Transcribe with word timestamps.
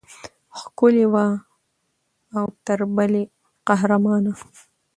ښکلې 0.59 1.05
وه 1.13 1.27
او 2.37 2.45
تر 2.65 2.79
بلې 2.95 3.23
قهرمانه. 3.67 4.33